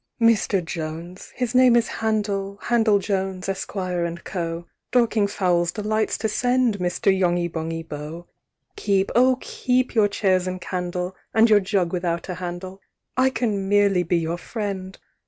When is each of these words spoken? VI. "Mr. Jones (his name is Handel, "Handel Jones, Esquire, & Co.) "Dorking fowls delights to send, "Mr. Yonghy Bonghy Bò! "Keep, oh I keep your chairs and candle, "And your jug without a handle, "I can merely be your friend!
VI. 0.19 0.33
"Mr. 0.33 0.65
Jones 0.65 1.31
(his 1.35 1.53
name 1.53 1.75
is 1.75 1.87
Handel, 1.87 2.57
"Handel 2.63 2.97
Jones, 2.97 3.47
Esquire, 3.47 4.11
& 4.21 4.23
Co.) 4.23 4.65
"Dorking 4.91 5.27
fowls 5.27 5.71
delights 5.71 6.17
to 6.17 6.27
send, 6.27 6.79
"Mr. 6.79 7.15
Yonghy 7.15 7.47
Bonghy 7.47 7.83
Bò! 7.87 8.25
"Keep, 8.75 9.11
oh 9.13 9.35
I 9.35 9.39
keep 9.41 9.93
your 9.93 10.07
chairs 10.07 10.47
and 10.47 10.59
candle, 10.59 11.15
"And 11.35 11.51
your 11.51 11.59
jug 11.59 11.93
without 11.93 12.29
a 12.29 12.33
handle, 12.33 12.81
"I 13.15 13.29
can 13.29 13.69
merely 13.69 14.01
be 14.01 14.17
your 14.17 14.39
friend! 14.39 14.97